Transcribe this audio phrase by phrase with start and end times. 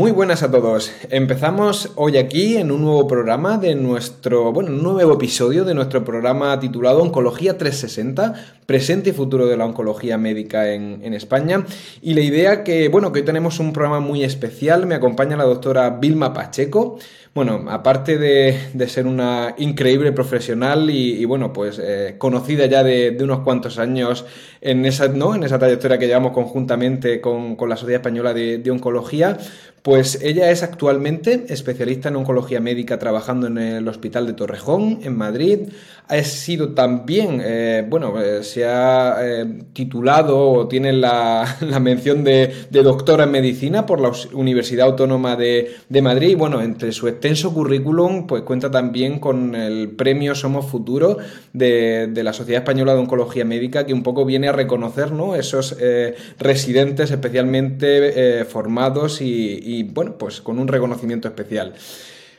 [0.00, 0.90] Muy buenas a todos.
[1.10, 6.06] Empezamos hoy aquí en un nuevo programa de nuestro, bueno, un nuevo episodio de nuestro
[6.06, 8.32] programa titulado Oncología 360,
[8.64, 11.66] presente y futuro de la oncología médica en, España.
[12.00, 15.44] Y la idea que, bueno, que hoy tenemos un programa muy especial, me acompaña la
[15.44, 16.98] doctora Vilma Pacheco.
[17.32, 23.40] Bueno, aparte de, ser una increíble profesional y, bueno, pues eh, conocida ya de, unos
[23.40, 24.24] cuantos años
[24.60, 25.36] en esa, ¿no?
[25.36, 29.38] en esa trayectoria que llevamos conjuntamente con, la Sociedad Española de Oncología,
[29.82, 35.16] pues ella es actualmente especialista en oncología médica trabajando en el Hospital de Torrejón, en
[35.16, 35.70] Madrid.
[36.08, 42.52] Ha sido también, eh, bueno, eh, se ha eh, titulado o tiene la, mención de,
[42.70, 45.70] doctora en medicina por la Universidad Autónoma de,
[46.02, 46.30] Madrid.
[46.30, 51.18] Y bueno, entre su extenso currículum, pues cuenta también con el premio Somos Futuro
[51.52, 55.36] de, la Sociedad Española de Oncología Médica, que un poco viene a reconocer ¿no?
[55.36, 55.76] esos
[56.38, 61.74] residentes especialmente formados y bueno, pues con un reconocimiento especial.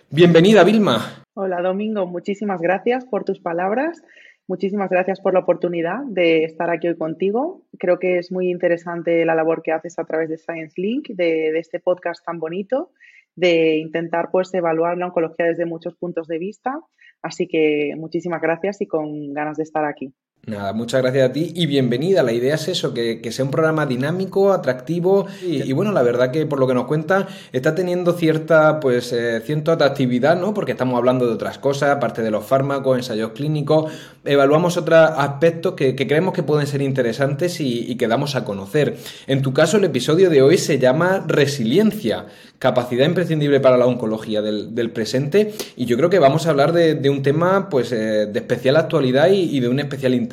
[0.09, 1.23] Bienvenida, Vilma.
[1.35, 2.05] Hola, Domingo.
[2.05, 4.01] Muchísimas gracias por tus palabras.
[4.45, 7.61] Muchísimas gracias por la oportunidad de estar aquí hoy contigo.
[7.79, 11.57] Creo que es muy interesante la labor que haces a través de Science Link, de
[11.57, 12.91] este podcast tan bonito,
[13.35, 16.79] de intentar pues evaluar la oncología desde muchos puntos de vista.
[17.21, 20.13] Así que muchísimas gracias y con ganas de estar aquí.
[20.47, 22.23] Nada, muchas gracias a ti y bienvenida.
[22.23, 26.47] La idea es eso, que, sea un programa dinámico, atractivo y, bueno, la verdad que
[26.47, 30.55] por lo que nos cuenta está teniendo cierta, pues, eh, cierta atractividad, ¿no?
[30.55, 33.91] Porque estamos hablando de otras cosas, aparte de los fármacos, ensayos clínicos,
[34.25, 38.97] evaluamos otros aspectos que, creemos que pueden ser interesantes y, que damos a conocer.
[39.27, 42.25] En tu caso, el episodio de hoy se llama Resiliencia,
[42.57, 47.09] capacidad imprescindible para la oncología del, presente y yo creo que vamos a hablar de,
[47.11, 50.30] un tema, pues, eh, de especial actualidad y, y de un especial interés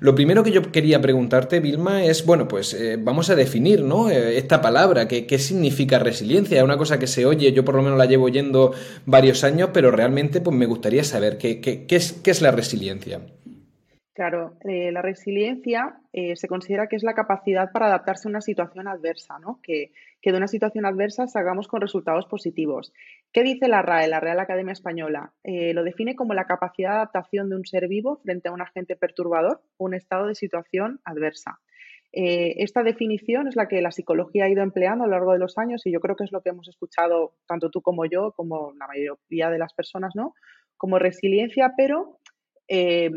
[0.00, 4.10] lo primero que yo quería preguntarte, Vilma, es, bueno, pues eh, vamos a definir, ¿no?
[4.10, 6.58] Eh, esta palabra, ¿qué, ¿qué, significa resiliencia?
[6.58, 8.72] Es una cosa que se oye, yo por lo menos la llevo oyendo
[9.06, 12.50] varios años, pero realmente pues me gustaría saber qué, qué, qué es, qué es la
[12.50, 13.20] resiliencia.
[14.14, 16.00] Claro, eh, la resiliencia
[16.34, 19.60] se considera que es la capacidad para adaptarse a una situación adversa, ¿no?
[19.62, 22.92] Que, que, de una situación adversa salgamos con resultados positivos.
[23.32, 25.34] ¿Qué dice la RAE, la Real Academia Española?
[25.44, 28.62] Eh, lo define como la capacidad de adaptación de un ser vivo frente a un
[28.62, 31.60] agente perturbador o un estado de situación adversa.
[32.10, 35.38] Eh, esta definición es la que la psicología ha ido empleando a lo largo de
[35.38, 38.32] los años y yo creo que es lo que hemos escuchado tanto tú como yo,
[38.32, 40.34] como la mayoría de las personas, ¿no?
[40.78, 42.18] Como resiliencia, pero
[42.66, 43.10] eh,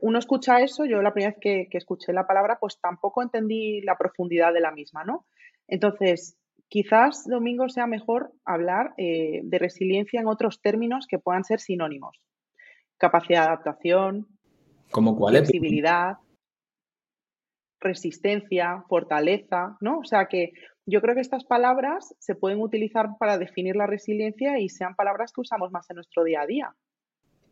[0.00, 3.82] uno escucha eso, yo la primera vez que, que, escuché la palabra, pues tampoco entendí
[3.82, 5.26] la profundidad de la misma, ¿no?
[5.68, 11.60] Entonces, quizás, Domingo, sea mejor hablar eh, de resiliencia en otros términos que puedan ser
[11.60, 12.20] sinónimos.
[12.98, 14.26] Capacidad de adaptación,
[14.90, 16.16] ¿Como cuál flexibilidad,
[17.80, 19.98] resistencia, fortaleza, ¿no?
[19.98, 20.52] O sea que
[20.86, 25.32] yo creo que estas palabras se pueden utilizar para definir la resiliencia y sean palabras
[25.32, 26.74] que usamos más en nuestro día a día.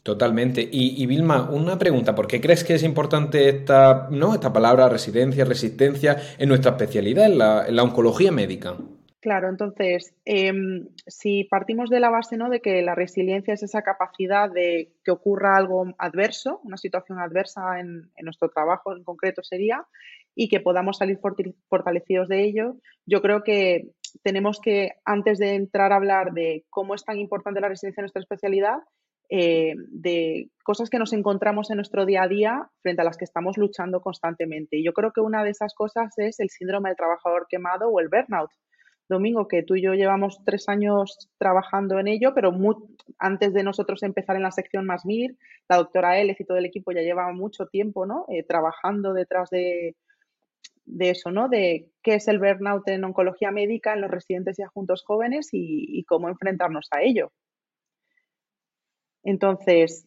[0.02, 0.66] Totalmente.
[0.70, 4.34] Y, Vilma, una pregunta, ¿por qué crees que es importante esta, ¿no?
[4.34, 8.76] esta palabra residencia, resistencia en nuestra especialidad, en la, oncología médica?
[9.26, 12.48] Claro, entonces, em, si partimos de la base ¿no?
[12.48, 17.80] de que la resiliencia es esa capacidad de que ocurra algo adverso, una situación adversa
[17.80, 19.84] en, nuestro trabajo en concreto sería,
[20.36, 21.18] y que podamos salir
[21.68, 23.88] fortalecidos de ello, yo creo que
[24.22, 28.04] tenemos que, antes de entrar a hablar de cómo es tan importante la resiliencia en
[28.04, 28.78] nuestra especialidad,
[29.28, 33.24] eh, de cosas que nos encontramos en nuestro día a día frente a las que
[33.24, 34.76] estamos luchando constantemente.
[34.76, 37.98] Y yo creo que una de esas cosas es el síndrome del trabajador quemado o
[37.98, 38.52] el burnout.
[39.08, 42.52] Domingo, que tú y yo llevamos tres años trabajando en ello, pero
[43.18, 45.36] antes de nosotros empezar en la sección más MIR,
[45.68, 48.24] la doctora Elez y todo el equipo ya lleva mucho tiempo ¿no?
[48.28, 49.94] Eh, trabajando detrás de,
[50.84, 51.48] de eso, ¿no?
[51.48, 56.02] De qué es el burnout en oncología médica en los residentes y adjuntos jóvenes y
[56.04, 57.30] cómo enfrentarnos a ello.
[59.26, 60.06] Entonces,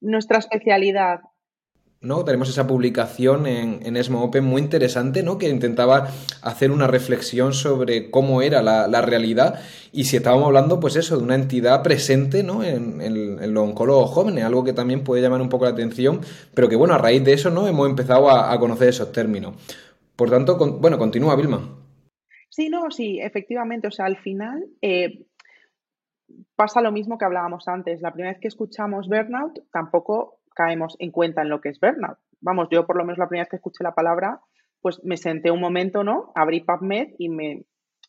[0.00, 1.20] nuestra especialidad.
[2.02, 2.24] ¿No?
[2.24, 5.36] Tenemos esa publicación en, en, ESMO Open muy interesante, ¿no?
[5.36, 6.08] Que intentaba
[6.42, 9.60] hacer una reflexión sobre cómo era la, realidad
[9.92, 12.64] y si estábamos hablando, pues eso, de una entidad presente, ¿no?
[12.64, 16.20] En, en, los oncólogos jóvenes, algo que también puede llamar un poco la atención,
[16.54, 17.66] pero que bueno, a raíz de eso, ¿no?
[17.66, 19.54] Hemos empezado a, conocer esos términos.
[20.16, 21.76] Por tanto, bueno, continúa, Vilma.
[22.48, 23.88] Sí, no, sí, efectivamente.
[23.88, 25.26] O sea, al final, eh,
[26.56, 28.00] pasa lo mismo que hablábamos antes.
[28.00, 32.18] La primera vez que escuchamos burnout, tampoco caemos en cuenta en lo que es burnout.
[32.42, 34.40] Vamos, yo por lo menos la primera vez que escuché la palabra,
[34.82, 36.32] pues me senté un momento, ¿no?
[36.34, 37.64] Abrí PubMed y me,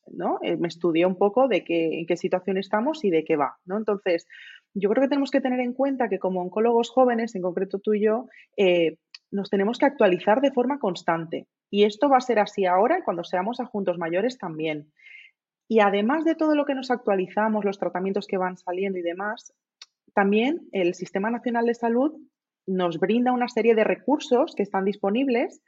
[0.07, 0.37] ¿no?
[0.41, 3.57] Eh, me estudié un poco de qué, en qué situación estamos y de qué va,
[3.65, 3.77] ¿no?
[3.77, 4.27] Entonces,
[4.73, 7.93] yo creo que tenemos que tener en cuenta que como oncólogos jóvenes, en concreto tú
[7.93, 8.25] y yo,
[8.57, 8.97] eh,
[9.31, 11.47] nos tenemos que actualizar de forma constante.
[11.69, 14.91] Y esto va a ser así ahora y cuando seamos adjuntos mayores también.
[15.69, 19.53] Y además de todo lo que nos actualizamos, los tratamientos que van saliendo y demás,
[20.13, 22.11] también el Sistema Nacional de Salud
[22.67, 25.61] nos brinda una serie de recursos que están disponibles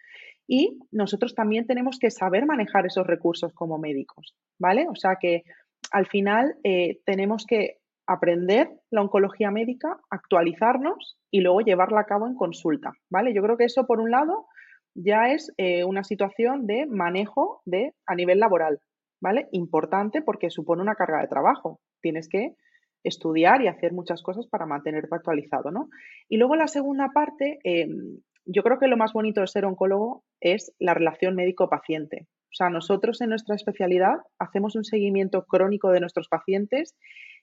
[0.47, 4.87] y nosotros también tenemos que saber manejar esos recursos como médicos, ¿vale?
[4.89, 5.43] O sea que
[5.91, 12.27] al final eh, tenemos que aprender la oncología médica, actualizarnos y luego llevarla a cabo
[12.27, 13.33] en consulta, ¿vale?
[13.33, 14.47] Yo creo que eso, por un lado,
[14.95, 18.79] ya es eh, una situación de manejo de, a nivel laboral,
[19.21, 19.47] ¿vale?
[19.51, 21.79] Importante porque supone una carga de trabajo.
[22.01, 22.55] Tienes que
[23.03, 25.89] estudiar y hacer muchas cosas para mantenerte actualizado, ¿no?
[26.29, 30.23] Y luego la segunda parte, em, yo creo que lo más bonito de ser oncólogo
[30.41, 32.27] es la relación médico-paciente.
[32.51, 36.95] O sea, nosotros en nuestra especialidad hacemos un seguimiento crónico de nuestros pacientes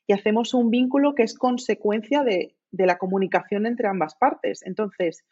[0.07, 4.61] y hacemos un vínculo que es consecuencia de, de la comunicación entre ambas partes.
[4.65, 5.25] Entonces,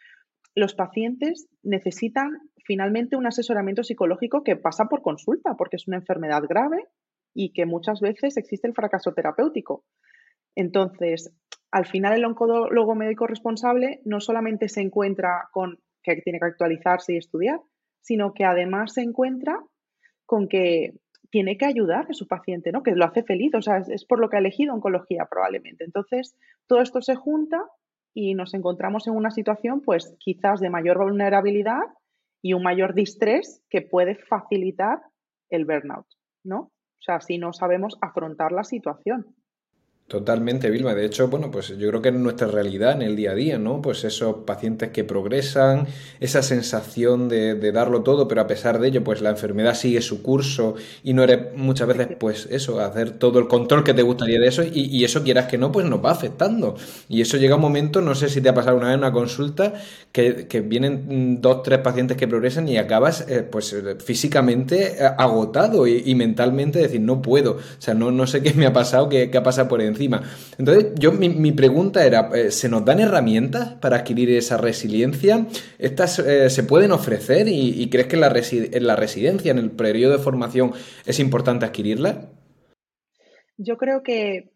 [0.55, 6.43] los pacientes necesitan finalmente un asesoramiento psicológico que pasa por consulta, porque es una enfermedad
[6.49, 6.85] grave
[7.35, 9.85] y que muchas veces existe el fracaso terapéutico.
[10.59, 11.33] Entonces,
[11.71, 17.15] al final el oncólogo médico responsable no solamente se encuentra con que tiene que actualizarse
[17.15, 17.61] y estudiar,
[18.01, 19.61] sino que además se encuentra
[20.27, 20.95] con que
[21.31, 22.83] tiene que ayudar a su paciente, ¿no?
[22.83, 25.85] Que lo hace feliz, o sea, es, por lo que ha elegido oncología probablemente.
[25.85, 27.65] Entonces, todo esto se junta
[28.13, 31.83] y nos encontramos en una situación, pues, quizás de mayor vulnerabilidad
[32.43, 35.03] y un mayor distrés que puede facilitar
[35.51, 36.07] el burnout,
[36.43, 36.59] ¿no?
[36.59, 39.38] O sea, si no sabemos afrontar la situación.
[40.09, 40.95] Totalmente, Vilma.
[40.95, 43.59] De hecho, bueno, pues yo creo que en nuestra realidad, en el día a día,
[43.59, 43.83] ¿no?
[43.83, 45.87] Pues esos pacientes que progresan,
[46.19, 50.23] esa sensación de, darlo todo, pero a pesar de ello, pues la enfermedad sigue su
[50.23, 54.41] curso y no eres muchas veces, pues eso, hacer todo el control que te gustaría
[54.41, 56.77] de eso y, eso quieras que no, pues nos va afectando.
[57.11, 59.13] Y eso llega un momento, no sé si te ha pasado una vez en una
[59.13, 59.75] consulta,
[60.11, 66.15] que, vienen dos, tres pacientes que progresan y acabas, eh, pues físicamente eh, agotado y,
[66.15, 67.53] mentalmente decir, no puedo.
[67.53, 69.98] O sea, no, no sé qué me ha pasado, qué, qué ha pasado por encima
[70.01, 75.47] entonces, yo mi, pregunta era, eh, ¿se nos dan herramientas para adquirir esa resiliencia?
[75.79, 79.71] ¿Estas eh, se pueden ofrecer y, crees que en la, en la residencia, en el
[79.71, 80.73] periodo de formación,
[81.07, 82.31] es importante adquirirla?
[83.57, 84.51] Yo creo que,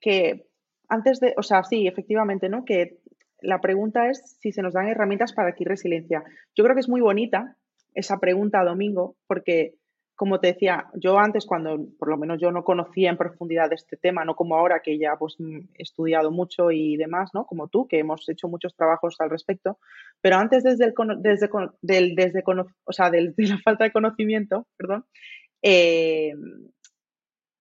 [0.00, 0.46] que
[0.88, 2.64] antes de, o sea, sí, efectivamente, ¿no?
[2.64, 2.98] Que
[3.40, 6.24] la pregunta es si se nos dan herramientas para adquirir resiliencia.
[6.56, 7.56] Yo creo que es muy bonita
[7.94, 9.74] esa pregunta, Domingo, porque
[10.18, 13.96] como te decía, yo antes cuando por lo menos yo no conocía en profundidad este
[13.96, 17.46] tema, no como ahora que ya pues mm, he estudiado mucho y demás, ¿no?
[17.46, 19.78] Como tú, que hemos hecho muchos trabajos al respecto,
[20.20, 21.48] pero antes desde desde,
[22.16, 22.42] desde,
[22.84, 25.04] o sea, de la falta de conocimiento, perdón,
[25.62, 26.34] eh,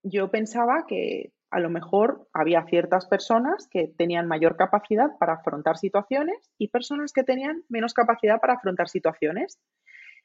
[0.02, 5.78] yo pensaba que a lo mejor había ciertas personas que tenían mayor capacidad para afrontar
[5.78, 9.60] situaciones y personas que tenían menos capacidad para afrontar situaciones.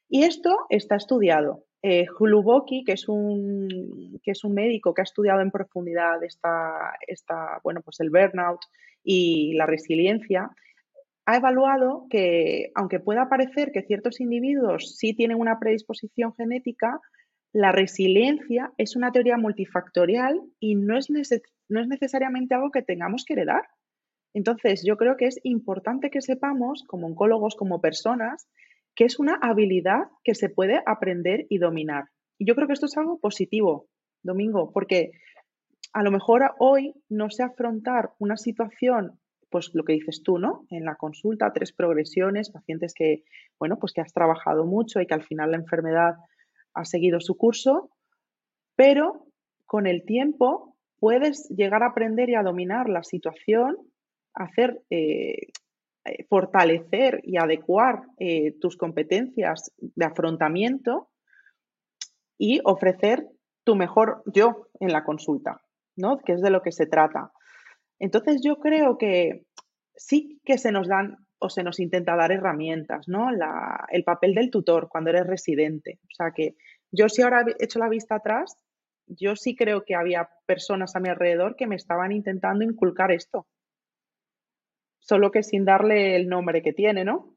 [0.09, 1.63] Y esto está estudiado.
[1.85, 6.93] Eh, Huluboki, que es, un, que es un médico que ha estudiado en profundidad esta,
[7.05, 8.61] esta, bueno, pues el burnout
[9.03, 10.49] y la resiliencia,
[11.25, 17.01] ha evaluado que, aunque pueda parecer que ciertos individuos sí tienen una predisposición genética,
[17.51, 23.25] la resiliencia es una teoría multifactorial y no es, no es necesariamente algo que tengamos
[23.25, 23.67] que heredar.
[24.33, 28.47] Entonces, yo creo que es importante que sepamos, como oncólogos, como personas,
[28.95, 32.05] que es una habilidad que se puede aprender y dominar.
[32.37, 33.87] Y yo creo que esto es algo positivo,
[34.21, 35.11] Domingo, porque
[35.93, 39.19] a lo mejor hoy no sé afrontar una situación,
[39.49, 40.65] pues lo que dices tú, ¿no?
[40.69, 43.23] En la consulta, tres progresiones, pacientes que,
[43.59, 46.15] bueno, pues que has trabajado mucho y que al final la enfermedad
[46.73, 47.91] ha seguido su curso,
[48.75, 49.27] pero
[49.65, 53.77] con el tiempo puedes llegar a aprender y a dominar la situación,
[54.33, 55.49] hacer eh,
[56.29, 61.09] fortalecer y adecuar eh, tus competencias de afrontamiento
[62.37, 63.27] y ofrecer
[63.63, 65.61] tu mejor yo en la consulta,
[65.95, 66.17] ¿no?
[66.17, 67.31] Que es de lo que se trata.
[67.99, 69.45] Entonces yo creo que
[69.95, 73.27] sí que se nos dan o se nos intenta dar herramientas, ¿no?
[73.89, 75.99] el papel del tutor cuando eres residente.
[76.03, 76.55] O sea que
[76.91, 78.55] yo si ahora he hecho la vista atrás,
[79.07, 83.45] yo sí creo que había personas a mi alrededor que me estaban intentando inculcar esto,
[85.03, 87.33] solo que sin darle el nombre que tiene, ¿no?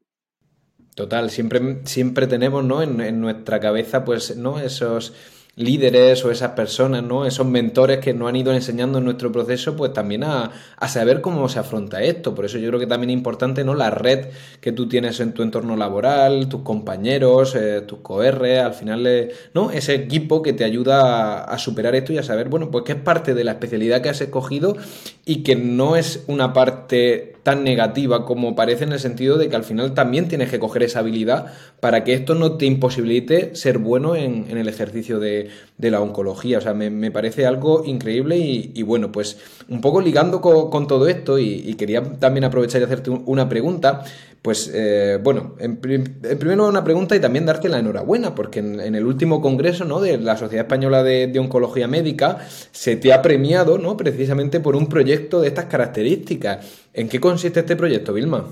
[0.95, 2.81] Total, siempre, siempre tenemos, ¿no?
[2.81, 4.59] En, nuestra cabeza, pues, ¿no?
[4.59, 5.13] Esos
[5.55, 7.25] líderes o esas personas, ¿no?
[7.25, 10.51] Esos mentores que nos han ido enseñando en nuestro proceso, pues también a,
[10.87, 12.33] saber cómo se afronta esto.
[12.33, 13.75] Por eso yo creo que también es importante, ¿no?
[13.75, 14.27] La red
[14.59, 19.69] que tú tienes en tu entorno laboral, tus compañeros, eh, tus COR, al final, ¿no?
[19.69, 23.01] Ese equipo que te ayuda a, superar esto y a saber, bueno, pues que es
[23.01, 24.77] parte de la especialidad que has escogido
[25.25, 29.55] y que no es una parte tan negativa como parece en el sentido de que
[29.55, 33.77] al final también tienes que coger esa habilidad para que esto no te imposibilite ser
[33.77, 36.57] bueno en, el ejercicio de, la oncología.
[36.57, 39.39] O sea, me, parece algo increíble y, bueno, pues
[39.69, 44.03] un poco ligando con, todo esto y, quería también aprovechar y hacerte una pregunta.
[44.47, 49.05] Pues eh, bueno, en, primero una pregunta y también darte la enhorabuena, porque en, el
[49.05, 49.99] último congreso ¿no?
[49.99, 52.37] de la Sociedad Española de, Oncología Médica
[52.71, 53.97] se te ha premiado ¿no?
[53.97, 56.87] precisamente por un proyecto de estas características.
[56.93, 58.45] ¿En qué consiste este proyecto, Vilma?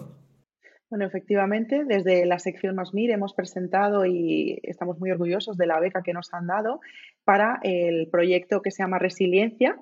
[0.89, 6.01] Bueno, efectivamente, desde la sección MASMIR hemos presentado y estamos muy orgullosos de la beca
[6.03, 6.81] que nos han dado
[7.23, 9.79] para el proyecto que se llama Resiliencia,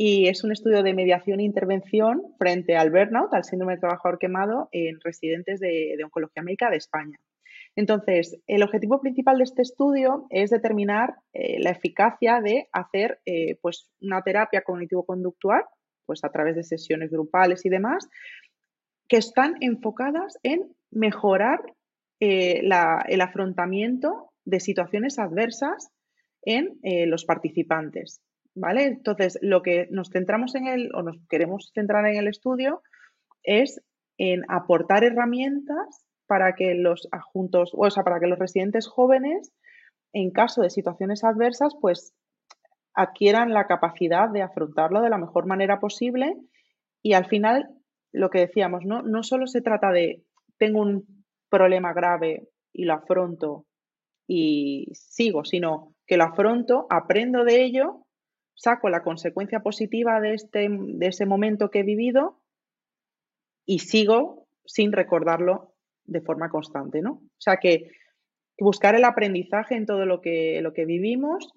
[0.00, 4.20] y es un estudio de mediación e intervención frente al burnout, al síndrome de trabajador
[4.20, 7.18] quemado en residentes de, oncología médica de España.
[7.74, 13.58] Entonces, el objetivo principal de este estudio es determinar eh, la eficacia de hacer eh,
[13.60, 15.64] pues una terapia cognitivo-conductual,
[16.06, 18.08] pues a través de sesiones grupales y demás,
[19.08, 21.58] que están enfocadas en mejorar
[22.20, 25.90] eh, el afrontamiento de situaciones adversas
[26.42, 26.78] en
[27.10, 28.22] los participantes.
[28.58, 28.84] ¿Vale?
[28.84, 32.82] Entonces, lo que nos centramos en el, o nos queremos centrar en el estudio,
[33.42, 33.80] es
[34.18, 39.52] en aportar herramientas para que los adjuntos, o sea, para que los residentes jóvenes,
[40.12, 42.14] en caso de situaciones adversas, pues
[42.94, 46.36] adquieran la capacidad de afrontarlo de la mejor manera posible
[47.02, 47.70] y al final,
[48.12, 49.02] lo que decíamos, ¿no?
[49.02, 50.24] No solo se trata de
[50.58, 53.66] tengo un problema grave y lo afronto
[54.26, 58.06] y sigo, sino que lo afronto, aprendo de ello
[58.58, 62.40] saco la consecuencia positiva de, este, de ese momento que he vivido
[63.64, 65.74] y sigo sin recordarlo
[66.04, 67.12] de forma constante, ¿no?
[67.12, 67.92] O sea que
[68.58, 71.52] buscar el aprendizaje en todo lo que, lo que vivimos,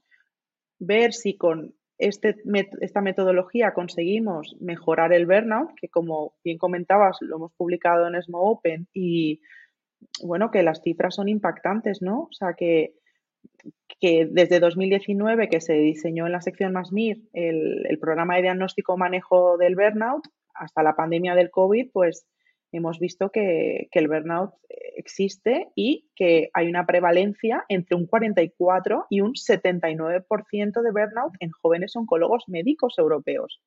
[0.80, 2.36] ver si con este,
[2.82, 8.40] esta metodología conseguimos mejorar el burnout, que como bien comentabas, lo hemos publicado en ESMO
[8.42, 9.42] Open y
[10.24, 12.24] bueno, que las cifras son impactantes, ¿no?
[12.24, 12.94] O sea que
[14.00, 18.98] que desde 2019, que se diseñó en la sección MASMIR el, el programa de diagnóstico
[18.98, 22.26] manejo del burnout, hasta la pandemia del COVID, pues
[22.72, 24.54] hemos visto que, que, el burnout
[24.96, 31.52] existe y que hay una prevalencia entre un 44 y un 79% de burnout en
[31.52, 33.62] jóvenes oncólogos médicos europeos.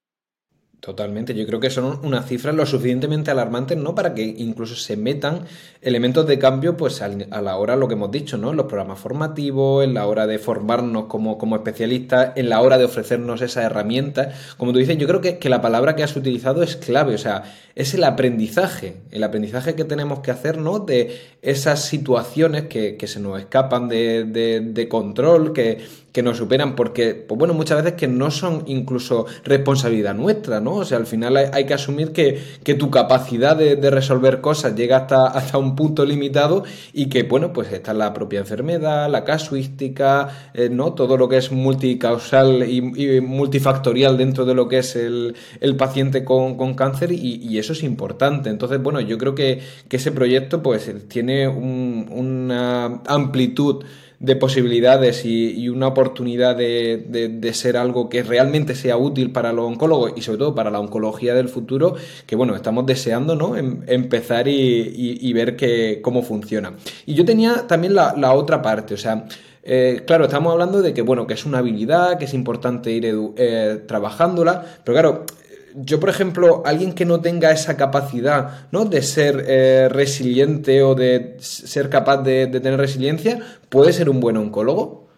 [0.84, 3.94] Totalmente, yo creo que son unas cifras lo suficientemente alarmantes, ¿no?
[3.94, 5.46] Para que incluso se metan
[5.80, 8.50] elementos de cambio, pues a la hora, lo que hemos dicho, ¿no?
[8.50, 12.76] En los programas formativos, en la hora de formarnos como, como especialistas, en la hora
[12.76, 14.34] de ofrecernos esas herramientas.
[14.58, 17.18] Como tú dices, yo creo que, que la palabra que has utilizado es clave, o
[17.18, 20.80] sea, es el aprendizaje, el aprendizaje que tenemos que hacer, ¿no?
[20.80, 26.37] De esas situaciones que, que se nos escapan de, de, de control, que que nos
[26.37, 30.75] superan, porque, pues bueno, muchas veces que no son incluso responsabilidad nuestra, ¿no?
[30.75, 32.40] O sea, al final hay, que asumir que,
[32.78, 37.73] tu capacidad de, resolver cosas llega hasta, hasta un punto limitado y que, bueno, pues
[37.73, 40.92] está la propia enfermedad, la casuística, eh, ¿no?
[40.92, 45.35] Todo lo que es multicausal y, multifactorial dentro de lo que es el,
[45.76, 48.50] paciente con, cáncer y, eso es importante.
[48.50, 53.85] Entonces, bueno, yo creo que, ese proyecto pues tiene una amplitud
[54.21, 60.12] de posibilidades y, una oportunidad de, ser algo que realmente sea útil para los oncólogos
[60.16, 61.94] y sobre todo para la oncología del futuro,
[62.26, 63.56] que bueno, estamos deseando ¿no?
[63.56, 66.75] Em, empezar y, ver que, cómo funciona.
[67.06, 69.26] Y yo tenía también la, otra parte, o sea,
[69.62, 73.06] eh, claro, estamos hablando de que, bueno, que es una habilidad, que es importante ir
[73.37, 75.26] eh, trabajándola, pero claro,
[75.75, 78.85] yo, por ejemplo, alguien que no tenga esa capacidad ¿no?
[78.85, 84.37] de ser eh, resiliente o de ser capaz de, tener resiliencia, ¿puede ser un buen
[84.37, 85.09] oncólogo?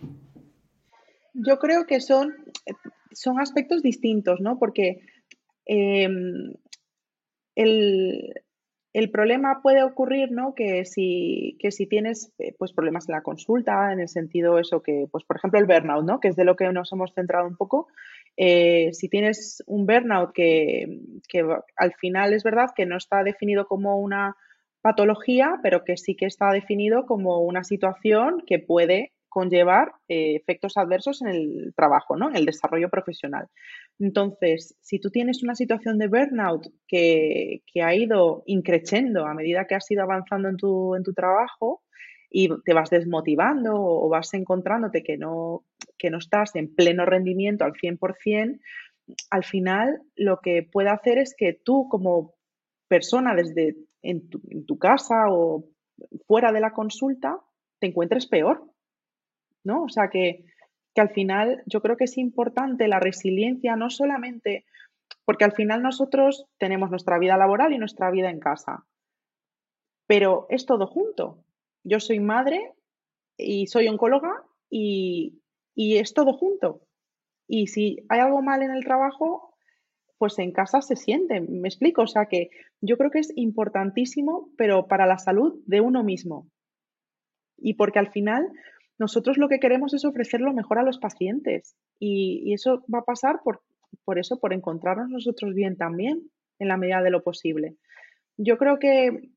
[1.34, 2.34] Yo creo que son,
[3.12, 4.58] son aspectos distintos, ¿no?
[4.58, 5.00] Porque
[5.66, 6.54] em,
[7.54, 10.54] el, problema puede ocurrir, ¿no?
[10.54, 14.82] Que si, que si tienes eh, pues, problemas en la consulta, en el sentido eso
[14.82, 16.18] que, pues, por ejemplo, el burnout, ¿no?
[16.18, 17.88] Que es de lo que nos hemos centrado un poco,
[18.36, 21.00] eh, si tienes un burnout que,
[21.76, 24.36] al final es verdad que no está definido como una
[24.82, 30.76] patología, pero que sí que está definido como una situación que puede conllevar eh, efectos
[30.76, 32.30] adversos en el trabajo, ¿no?
[32.30, 33.48] en el desarrollo profesional.
[33.98, 39.74] Entonces, si tú tienes una situación de burnout que, ha ido increciendo a medida que
[39.74, 41.82] has ido avanzando en tu, en tu trabajo,
[42.38, 45.64] y te vas desmotivando o vas encontrándote que no,
[45.96, 48.60] que no estás en pleno rendimiento al 100%,
[49.30, 52.34] al final lo que puede hacer es que tú como
[52.88, 55.64] persona desde en tu, casa o
[56.26, 57.40] fuera de la consulta
[57.78, 58.70] te encuentres peor,
[59.64, 59.84] ¿no?
[59.84, 60.44] O sea que,
[60.94, 64.66] que al final yo creo que es importante la resiliencia no solamente
[65.24, 68.84] Porque al final nosotros tenemos nuestra vida laboral y nuestra vida en casa.
[70.06, 71.45] Pero es todo junto.
[71.86, 72.72] Yo soy madre
[73.36, 75.40] y soy oncóloga y,
[75.74, 76.82] y es todo junto.
[77.46, 79.54] Y si hay algo mal en el trabajo,
[80.18, 81.40] pues en casa se siente.
[81.40, 82.02] Me explico.
[82.02, 82.50] O sea que
[82.80, 86.50] yo creo que es importantísimo, pero para la salud de uno mismo.
[87.56, 88.50] Y porque al final
[88.98, 91.76] nosotros lo que queremos es ofrecer lo mejor a los pacientes.
[91.98, 93.62] Y, eso va a pasar por,
[94.04, 97.76] por eso, por encontrarnos nosotros bien también, en la medida de lo posible.
[98.36, 99.30] Yo creo que,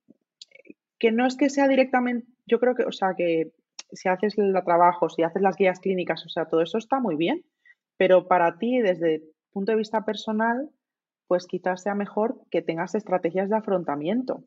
[0.98, 3.53] que no es que sea directamente, yo creo que, o sea, que
[3.91, 7.15] si haces el trabajo, si haces las guías clínicas, o sea, todo eso está muy
[7.15, 7.46] bien,
[7.98, 10.70] pero para ti, desde punto de vista personal,
[11.27, 14.44] pues quizás sea mejor que tengas estrategias de afrontamiento.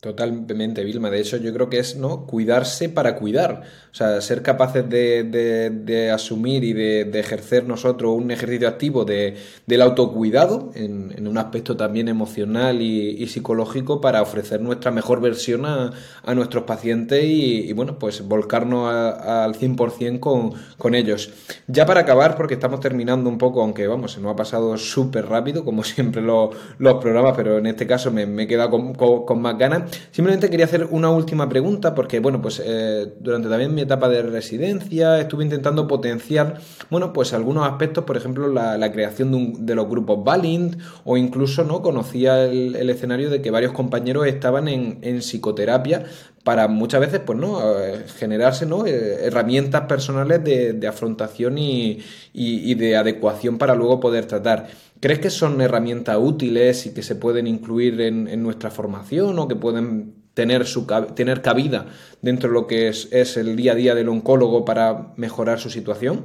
[0.00, 1.10] Totalmente, Vilma.
[1.10, 2.24] De hecho, yo creo que es ¿no?
[2.24, 3.64] cuidarse para cuidar.
[3.92, 10.70] O sea, ser capaces de, asumir y de, ejercer nosotros un ejercicio activo del autocuidado
[10.74, 15.92] en, un aspecto también emocional y, psicológico para ofrecer nuestra mejor versión a,
[16.34, 21.30] nuestros pacientes y, bueno, pues volcarnos al 100% con, con ellos.
[21.66, 25.26] Ya para acabar, porque estamos terminando un poco, aunque vamos, se nos ha pasado súper
[25.26, 29.42] rápido, como siempre los, programas, pero en este caso me, me he quedado con, con
[29.42, 29.89] más ganas.
[30.10, 34.22] Simplemente quería hacer una última pregunta porque, bueno, pues eh, durante también mi etapa de
[34.22, 40.24] residencia estuve intentando potenciar, bueno, pues algunos aspectos, por ejemplo, la, creación de, los grupos
[40.24, 41.82] Valint o incluso, ¿no?
[41.82, 46.04] Conocía el, escenario de que varios compañeros estaban en, psicoterapia
[46.44, 47.80] para muchas veces, pues, ¿no?
[47.80, 48.86] Eh, generarse, ¿no?
[48.86, 54.68] Eh, herramientas personales de, afrontación y, de adecuación para luego poder tratar.
[55.00, 59.56] ¿Crees que son herramientas útiles y que se pueden incluir en, nuestra formación o que
[59.56, 61.86] pueden tener, su, tener cabida
[62.22, 65.70] dentro de lo que es, es, el día a día del oncólogo para mejorar su
[65.70, 66.24] situación?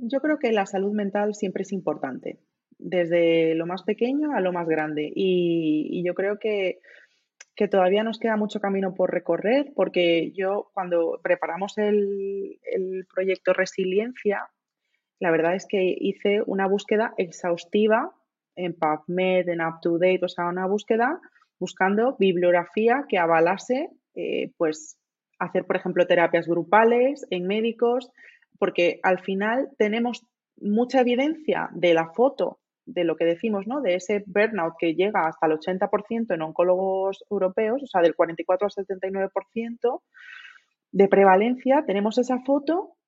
[0.00, 2.38] Yo creo que la salud mental siempre es importante,
[2.78, 5.10] desde lo más pequeño a lo más grande.
[5.14, 6.78] Y, yo creo que,
[7.58, 13.52] que, todavía nos queda mucho camino por recorrer, porque yo cuando preparamos el, el proyecto
[13.52, 14.48] Resiliencia,
[15.18, 18.14] la verdad es que hice una búsqueda exhaustiva
[18.54, 21.20] en PubMed, en UpToDate, o sea, una búsqueda
[21.58, 24.98] buscando bibliografía que avalase, eh, pues,
[25.38, 28.10] hacer, por ejemplo, terapias grupales en médicos,
[28.58, 30.24] porque al final tenemos
[30.60, 33.80] mucha evidencia de la foto de lo que decimos, ¿no?
[33.80, 38.66] De ese burnout que llega hasta el 80% en oncólogos europeos, o sea, del 44
[38.66, 40.02] al 79%
[40.90, 42.98] de prevalencia, tenemos esa foto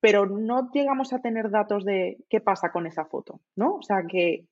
[0.00, 3.76] pero no llegamos a tener datos de qué pasa con esa foto, ¿no?
[3.76, 4.46] O sea, que,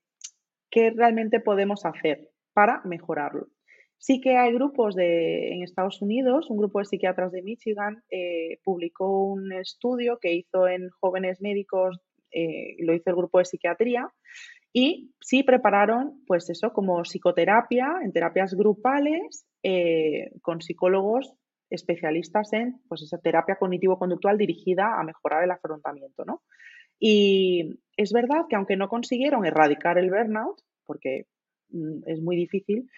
[0.71, 3.49] qué realmente podemos hacer para mejorarlo.
[3.97, 8.61] Sí que hay grupos de, en Estados Unidos, un grupo de psiquiatras de Michigan eh,
[8.63, 11.99] publicó un estudio que hizo en jóvenes médicos,
[12.31, 14.09] eh, lo hizo el grupo de psiquiatría,
[14.73, 21.35] y sí prepararon, pues eso, como psicoterapia, en terapias grupales, eh, con psicólogos
[21.71, 26.25] especialistas en pues, esa terapia cognitivo-conductual dirigida a mejorar el afrontamiento.
[26.25, 26.43] ¿no?
[26.99, 31.27] Y es verdad que aunque no consiguieron erradicar el burnout, porque
[31.71, 32.91] mm, es muy difícil,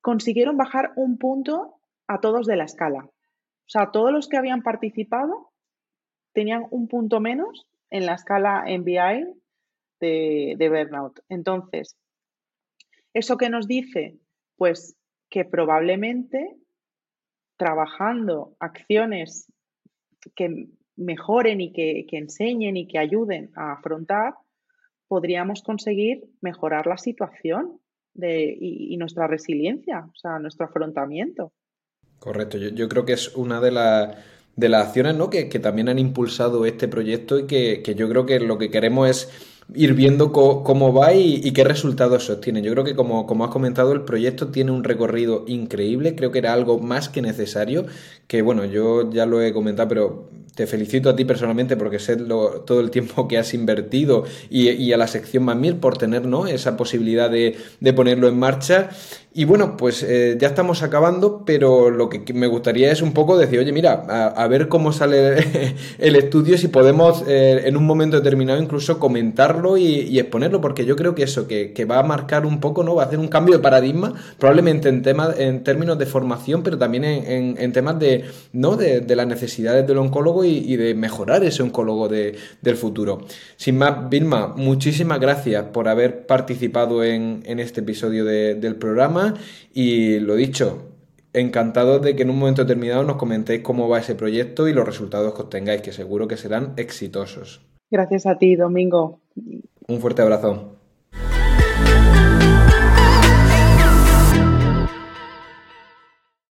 [0.00, 1.74] consiguieron bajar un punto
[2.06, 3.04] a todos de la escala.
[3.04, 5.50] O sea, todos los que habían participado
[6.32, 9.34] tenían un punto menos en la escala MBI
[10.00, 11.20] de, de burnout.
[11.28, 11.96] Entonces,
[13.14, 14.18] ¿eso qué nos dice?
[14.56, 14.96] Pues
[15.30, 16.56] que probablemente
[17.56, 19.52] trabajando acciones
[20.34, 24.34] que mejoren y que, enseñen y que ayuden a afrontar,
[25.06, 27.80] podríamos conseguir mejorar la situación
[28.14, 31.52] de, y, nuestra resiliencia, o sea, nuestro afrontamiento.
[32.18, 33.70] Correcto, yo, creo que es una de,
[34.56, 35.30] de las acciones ¿no?
[35.30, 39.08] que, también han impulsado este proyecto y que, que yo creo que lo que queremos
[39.08, 42.62] es ir viendo cómo va y, qué resultados sostiene.
[42.62, 46.38] Yo creo que como, como has comentado, el proyecto tiene un recorrido increíble, creo que
[46.38, 47.86] era algo más que necesario,
[48.26, 52.16] que bueno, yo ya lo he comentado, pero te felicito a ti personalmente porque sé
[52.16, 56.48] todo el tiempo que has invertido y, a la sección Mamir por tener ¿no?
[56.48, 58.90] esa posibilidad de, de ponerlo en marcha
[59.38, 63.38] y bueno, pues eh, ya estamos acabando, pero lo que me gustaría es un poco
[63.38, 68.16] decir, oye, mira, a, ver cómo sale el estudio, si podemos eh, en un momento
[68.16, 72.58] determinado incluso comentarlo y, exponerlo, porque yo creo que eso, que, va a marcar un
[72.58, 72.96] poco, ¿no?
[72.96, 76.76] Va a hacer un cambio de paradigma, probablemente en temas, en términos de formación, pero
[76.76, 78.74] también en, temas de, ¿no?
[78.74, 83.20] De, las necesidades del oncólogo y, de mejorar ese oncólogo del futuro.
[83.54, 89.27] Sin más, Vilma, muchísimas gracias por haber participado en, este episodio del programa
[89.72, 90.88] y lo dicho,
[91.32, 94.86] encantado de que en un momento determinado nos comentéis cómo va ese proyecto y los
[94.86, 97.60] resultados que obtengáis, que seguro que serán exitosos.
[97.90, 99.20] Gracias a ti, Domingo.
[99.86, 100.74] Un fuerte abrazo.